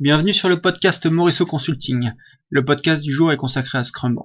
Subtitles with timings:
[0.00, 2.14] Bienvenue sur le podcast Morisseau Consulting.
[2.50, 4.18] Le podcast du jour est consacré à Scrum.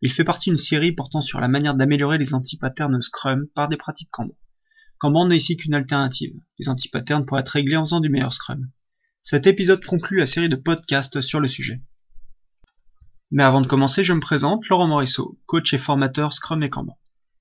[0.00, 3.76] Il fait partie d'une série portant sur la manière d'améliorer les antipatterns Scrum par des
[3.76, 4.36] pratiques Kanban.
[4.98, 6.32] Kanban n'est ici qu'une alternative.
[6.60, 8.70] Les antipatterns pourraient être réglés en faisant du meilleur Scrum.
[9.20, 11.82] Cet épisode conclut la série de podcasts sur le sujet.
[13.32, 17.00] Mais avant de commencer, je me présente, Laurent Morisseau, coach et formateur Scrum et Kanban.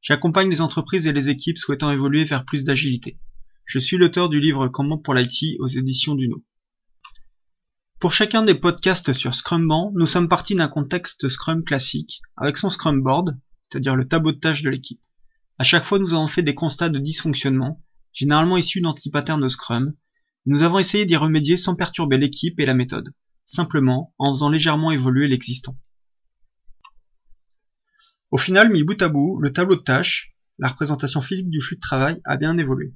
[0.00, 3.20] J'accompagne les entreprises et les équipes souhaitant évoluer vers plus d'agilité.
[3.66, 6.42] Je suis l'auteur du livre Kanban pour l'IT aux éditions Duno.
[7.98, 12.68] Pour chacun des podcasts sur Scrumban, nous sommes partis d'un contexte Scrum classique, avec son
[12.68, 15.00] Scrum Board, c'est-à-dire le tableau de tâches de l'équipe.
[15.58, 17.82] À chaque fois, nous avons fait des constats de dysfonctionnement,
[18.12, 19.94] généralement issus d'antipatterns de Scrum.
[20.44, 23.14] Nous avons essayé d'y remédier sans perturber l'équipe et la méthode,
[23.46, 25.78] simplement en faisant légèrement évoluer l'existant.
[28.30, 31.76] Au final, mis bout à bout, le tableau de tâches, la représentation physique du flux
[31.76, 32.94] de travail, a bien évolué.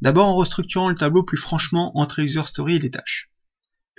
[0.00, 3.31] D'abord en restructurant le tableau plus franchement entre user story et les tâches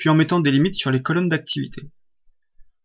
[0.03, 1.89] puis en mettant des limites sur les colonnes d'activité.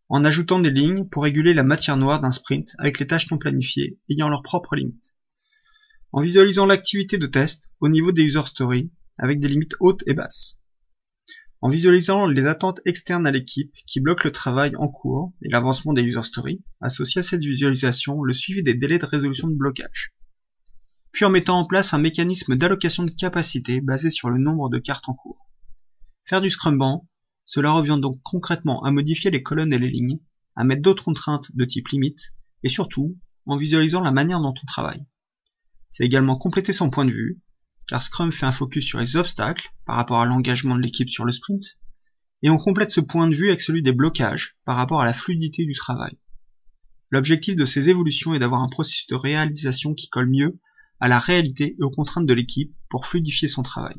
[0.09, 3.39] En ajoutant des lignes pour réguler la matière noire d'un sprint avec les tâches non
[3.39, 5.17] planifiées ayant leurs propres limites.
[6.13, 10.15] En visualisant l'activité de test au niveau des user stories avec des limites hautes et
[10.15, 10.61] basses.
[11.61, 15.95] En visualisant les attentes externes à l'équipe qui bloquent le travail en cours et l'avancement
[15.95, 20.15] des user stories, associé à cette visualisation le suivi des délais de résolution de blocage.
[21.11, 24.79] Puis en mettant en place un mécanisme d'allocation de capacité basé sur le nombre de
[24.79, 25.48] cartes en cours.
[26.29, 27.09] Faire du Scrumban,
[27.47, 30.21] cela revient donc concrètement à modifier les colonnes et les lignes,
[30.57, 34.67] à mettre d'autres contraintes de type limite, et surtout en visualisant la manière dont on
[34.67, 35.07] travaille.
[35.89, 37.41] C'est également compléter son point de vue,
[37.87, 41.25] car Scrum fait un focus sur les obstacles par rapport à l'engagement de l'équipe sur
[41.25, 41.79] le sprint,
[42.43, 45.15] et on complète ce point de vue avec celui des blocages par rapport à la
[45.15, 46.19] fluidité du travail.
[47.09, 50.61] L'objectif de ces évolutions est d'avoir un processus de réalisation qui colle mieux
[51.01, 53.97] à la réalité et aux contraintes de l'équipe pour fluidifier son travail.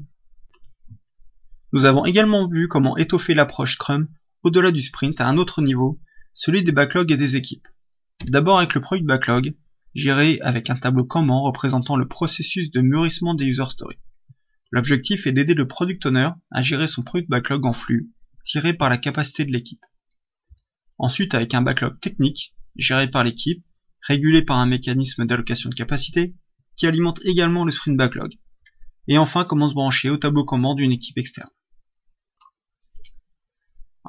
[1.72, 4.08] Nous avons également vu comment étoffer l'approche Scrum
[4.42, 6.00] au-delà du sprint à un autre niveau,
[6.34, 7.68] celui des backlogs et des équipes.
[8.28, 9.56] D'abord avec le product backlog,
[9.94, 14.00] géré avec un tableau Kanban représentant le processus de mûrissement des user stories.
[14.72, 18.12] L'objectif est d'aider le product owner à gérer son product backlog en flux,
[18.46, 19.84] tiré par la capacité de l'équipe.
[20.98, 23.64] Ensuite avec un backlog technique, géré par l'équipe,
[24.02, 26.36] régulé par un mécanisme d'allocation de capacité,
[26.78, 28.34] qui alimente également le sprint backlog.
[29.08, 31.50] Et enfin comment se brancher au tableau Kanban d'une équipe externe.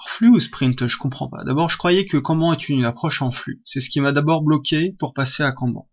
[0.01, 1.45] Alors flux ou sprint, je comprends pas.
[1.45, 3.61] D'abord, je croyais que Kanban est une approche en flux.
[3.67, 5.91] C'est ce qui m'a d'abord bloqué pour passer à Kanban.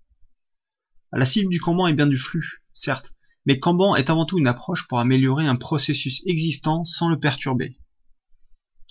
[1.12, 4.48] La cible du Kanban est bien du flux, certes, mais Kanban est avant tout une
[4.48, 7.74] approche pour améliorer un processus existant sans le perturber.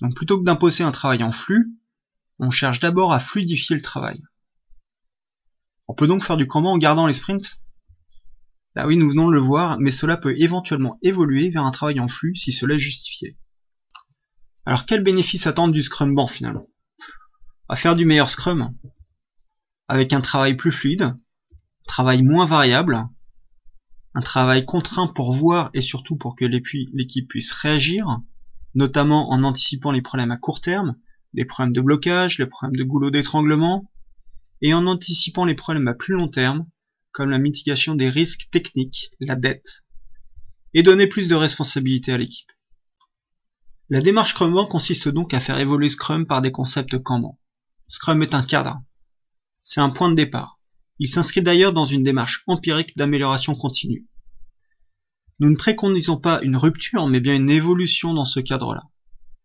[0.03, 1.79] Donc plutôt que d'imposer un travail en flux,
[2.39, 4.21] on cherche d'abord à fluidifier le travail.
[5.89, 7.59] On peut donc faire du Kanban en gardant les sprints?
[8.75, 12.01] Bah oui, nous venons de le voir, mais cela peut éventuellement évoluer vers un travail
[12.01, 13.39] en flux si cela est justifié.
[14.69, 16.69] Alors quel bénéfice attendre du Scrum Ban finalement?
[17.69, 18.77] À faire du meilleur Scrum,
[19.87, 21.17] avec un travail plus fluide, un
[21.87, 23.07] travail moins variable,
[24.15, 28.09] un travail contraint pour voir et surtout pour que l'équipe puisse réagir,
[28.75, 30.97] notamment en anticipant les problèmes à court terme,
[31.33, 33.89] les problèmes de blocage, les problèmes de goulot d'étranglement,
[34.63, 36.67] et en anticipant les problèmes à plus long terme,
[37.13, 39.85] comme la mitigation des risques techniques, la dette,
[40.75, 42.51] et donner plus de responsabilité à l'équipe.
[43.89, 47.39] La démarche Scrumban consiste donc à faire évoluer Scrum par des concepts Kanban.
[47.87, 48.83] Scrum est un cadre.
[49.63, 50.59] C'est un point de départ.
[50.99, 54.09] Il s'inscrit d'ailleurs dans une démarche empirique d'amélioration continue.
[55.39, 58.83] Nous ne préconisons pas une rupture, mais bien une évolution dans ce cadre-là.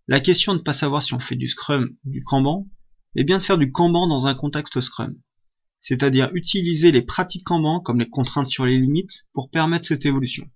[0.07, 2.67] La question de ne pas savoir si on fait du Scrum ou du Kanban,
[3.15, 5.15] est bien de faire du Kanban dans un contexte Scrum.
[5.79, 10.49] C'est-à-dire utiliser les pratiques Kanban comme les contraintes sur les limites pour permettre cette évolution.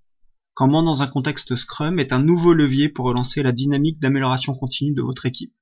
[0.55, 4.93] Comment dans un contexte Scrum est un nouveau levier pour relancer la dynamique d'amélioration continue
[4.93, 5.53] de votre équipe,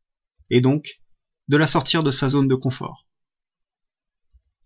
[0.51, 1.01] et donc
[1.47, 3.07] de la sortir de sa zone de confort?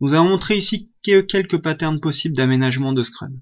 [0.01, 3.39] Nous avons montré ici quelques patterns possibles d'aménagement de Scrum.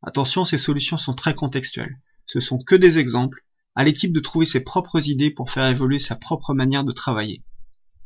[0.00, 1.98] Attention, ces solutions sont très contextuelles.
[2.24, 3.44] Ce sont que des exemples,
[3.74, 7.42] à l'équipe de trouver ses propres idées pour faire évoluer sa propre manière de travailler.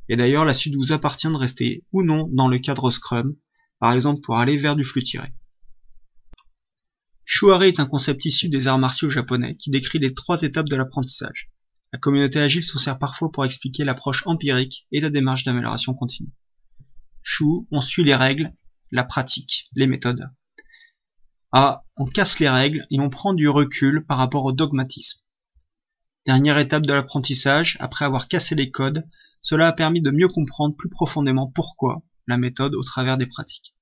[0.08, 3.36] Et d'ailleurs, la suite vous appartient de rester ou non dans le cadre Scrum,
[3.78, 5.34] par exemple pour aller vers du flux tiré.
[7.24, 10.76] Shuare est un concept issu des arts martiaux japonais qui décrit les trois étapes de
[10.76, 11.50] l'apprentissage.
[11.92, 16.32] La communauté agile s'en sert parfois pour expliquer l'approche empirique et la démarche d'amélioration continue.
[17.22, 18.52] Shu, on suit les règles,
[18.90, 20.28] la pratique, les méthodes.
[21.52, 25.20] A, on casse les règles et on prend du recul par rapport au dogmatisme.
[26.26, 29.06] Dernière étape de l'apprentissage, après avoir cassé les codes,
[29.40, 33.74] cela a permis de mieux comprendre plus profondément pourquoi la méthode au travers des pratiques.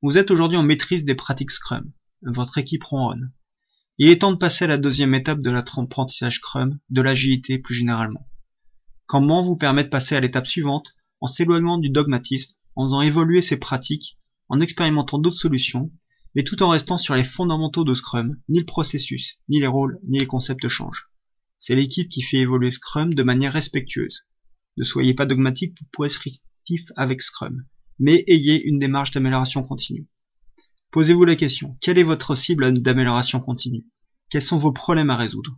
[0.00, 3.32] Vous êtes aujourd'hui en maîtrise des pratiques Scrum votre équipe ronronne.
[3.98, 7.74] Il est temps de passer à la deuxième étape de l'apprentissage Scrum, de l'agilité plus
[7.74, 8.26] généralement.
[9.06, 13.42] Kanban vous permet de passer à l'étape suivante en s'éloignant du dogmatisme, en faisant évoluer
[13.42, 14.18] ses pratiques,
[14.48, 15.92] en expérimentant d'autres solutions,
[16.34, 19.98] mais tout en restant sur les fondamentaux de Scrum, ni le processus, ni les rôles,
[20.08, 21.10] ni les concepts changent.
[21.58, 24.26] C'est l'équipe qui fait évoluer Scrum de manière respectueuse.
[24.76, 27.64] Ne soyez pas dogmatique ou prescriptif avec Scrum,
[27.98, 30.08] mais ayez une démarche d'amélioration continue.
[30.92, 33.84] Posez-vous la question, quelle est votre cible d'amélioration continue?
[34.28, 35.56] Quels sont vos problèmes à résoudre?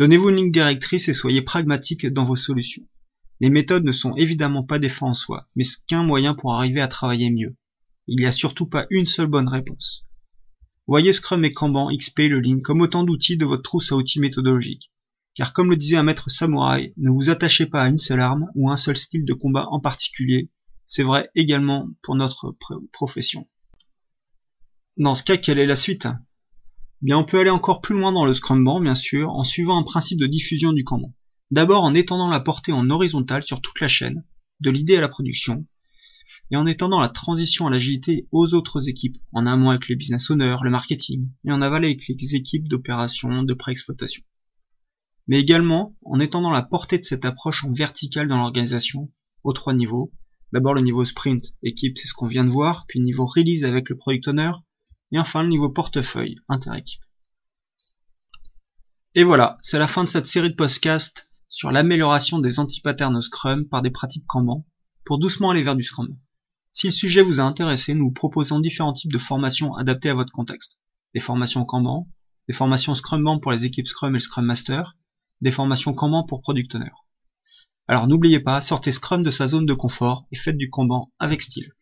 [0.00, 2.82] Donnez-vous une ligne directrice et soyez pragmatique dans vos solutions.
[3.38, 6.80] Les méthodes ne sont évidemment pas des fins en soi, mais qu'un moyen pour arriver
[6.80, 7.54] à travailler mieux.
[8.08, 10.04] Il n'y a surtout pas une seule bonne réponse.
[10.88, 14.18] Voyez Scrum et Kanban, XP, le Lean comme autant d'outils de votre trousse à outils
[14.18, 14.90] méthodologiques.
[15.36, 18.48] Car comme le disait un maître samouraï, ne vous attachez pas à une seule arme
[18.56, 20.50] ou un seul style de combat en particulier.
[20.84, 22.56] C'est vrai également pour notre
[22.92, 23.46] profession.
[24.98, 26.08] Dans ce cas, quelle est la suite?
[27.02, 29.84] Bien, on peut aller encore plus loin dans le Scrumban, bien sûr, en suivant un
[29.84, 31.14] principe de diffusion du Kanban.
[31.52, 34.24] D'abord en étendant la portée en horizontal sur toute la chaîne,
[34.58, 35.64] de l'idée à la production,
[36.50, 40.30] et en étendant la transition à l'agilité aux autres équipes, en amont avec les business
[40.30, 44.24] owners, le marketing, et en aval avec les équipes d'opération, de pré-exploitation.
[45.28, 49.12] Mais également en étendant la portée de cette approche en verticale dans l'organisation,
[49.44, 50.12] aux trois niveaux.
[50.52, 53.64] D'abord le niveau sprint, équipe, c'est ce qu'on vient de voir, puis le niveau release
[53.64, 54.50] avec le product owner,
[55.12, 57.02] et enfin le niveau portefeuille, interéquipe.
[59.14, 63.66] Et voilà, c'est la fin de cette série de podcasts sur l'amélioration des anti-patterns Scrum
[63.66, 64.66] par des pratiques Kanban,
[65.04, 66.16] pour doucement aller vers du Scrum.
[66.72, 70.14] Si le sujet vous a intéressé, nous vous proposons différents types de formations adaptées à
[70.14, 70.78] votre contexte.
[71.14, 72.06] Des formations Kanban,
[72.46, 74.96] des formations Scrumban pour les équipes Scrum et le Scrum Master,
[75.40, 76.92] des formations Kanban pour Product Owner.
[77.88, 81.40] Alors n'oubliez pas, sortez Scrum de sa zone de confort et faites du Kanban avec
[81.40, 81.72] style.